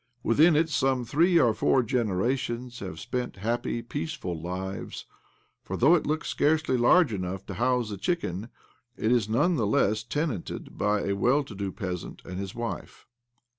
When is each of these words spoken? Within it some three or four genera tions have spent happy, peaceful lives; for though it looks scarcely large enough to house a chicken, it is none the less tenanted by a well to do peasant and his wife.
Within 0.23 0.55
it 0.55 0.67
some 0.67 1.05
three 1.05 1.39
or 1.39 1.53
four 1.53 1.83
genera 1.83 2.35
tions 2.35 2.79
have 2.79 2.99
spent 2.99 3.35
happy, 3.35 3.83
peaceful 3.83 4.41
lives; 4.41 5.05
for 5.61 5.77
though 5.77 5.93
it 5.93 6.07
looks 6.07 6.27
scarcely 6.27 6.75
large 6.75 7.13
enough 7.13 7.45
to 7.45 7.53
house 7.53 7.91
a 7.91 7.97
chicken, 7.97 8.49
it 8.97 9.11
is 9.11 9.29
none 9.29 9.57
the 9.57 9.67
less 9.67 10.01
tenanted 10.03 10.75
by 10.75 11.01
a 11.03 11.13
well 11.13 11.43
to 11.43 11.53
do 11.53 11.71
peasant 11.71 12.23
and 12.25 12.39
his 12.39 12.55
wife. 12.55 13.05